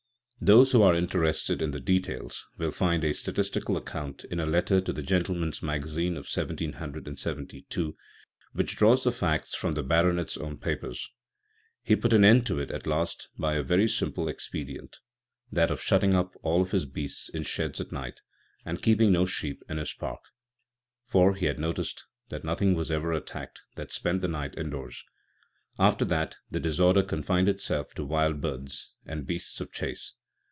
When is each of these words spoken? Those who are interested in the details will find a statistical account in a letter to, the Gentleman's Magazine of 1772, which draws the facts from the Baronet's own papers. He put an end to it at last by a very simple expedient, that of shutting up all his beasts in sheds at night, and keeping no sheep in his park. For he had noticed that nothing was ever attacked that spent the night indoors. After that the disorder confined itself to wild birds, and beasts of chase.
Those 0.43 0.71
who 0.71 0.81
are 0.81 0.95
interested 0.95 1.61
in 1.61 1.69
the 1.69 1.79
details 1.79 2.47
will 2.57 2.71
find 2.71 3.03
a 3.03 3.13
statistical 3.13 3.77
account 3.77 4.23
in 4.23 4.39
a 4.39 4.45
letter 4.47 4.81
to, 4.81 4.91
the 4.91 5.03
Gentleman's 5.03 5.61
Magazine 5.61 6.13
of 6.13 6.25
1772, 6.27 7.95
which 8.51 8.75
draws 8.75 9.03
the 9.03 9.11
facts 9.11 9.53
from 9.53 9.73
the 9.73 9.83
Baronet's 9.83 10.37
own 10.37 10.57
papers. 10.57 11.07
He 11.83 11.95
put 11.95 12.11
an 12.11 12.25
end 12.25 12.47
to 12.47 12.57
it 12.57 12.71
at 12.71 12.87
last 12.87 13.27
by 13.37 13.53
a 13.53 13.61
very 13.61 13.87
simple 13.87 14.27
expedient, 14.27 14.97
that 15.51 15.69
of 15.69 15.79
shutting 15.79 16.15
up 16.15 16.33
all 16.41 16.65
his 16.65 16.87
beasts 16.87 17.29
in 17.29 17.43
sheds 17.43 17.79
at 17.79 17.91
night, 17.91 18.21
and 18.65 18.81
keeping 18.81 19.11
no 19.11 19.27
sheep 19.27 19.61
in 19.69 19.77
his 19.77 19.93
park. 19.93 20.21
For 21.05 21.35
he 21.35 21.45
had 21.45 21.59
noticed 21.59 22.05
that 22.29 22.43
nothing 22.43 22.73
was 22.73 22.91
ever 22.91 23.11
attacked 23.13 23.61
that 23.75 23.91
spent 23.91 24.21
the 24.21 24.27
night 24.27 24.57
indoors. 24.57 25.03
After 25.77 26.03
that 26.05 26.37
the 26.49 26.59
disorder 26.59 27.03
confined 27.03 27.47
itself 27.47 27.93
to 27.93 28.03
wild 28.03 28.41
birds, 28.41 28.95
and 29.05 29.27
beasts 29.27 29.61
of 29.61 29.71
chase. 29.71 30.15